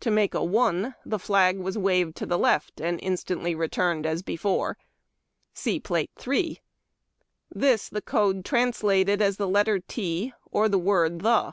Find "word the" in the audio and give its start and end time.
10.78-11.52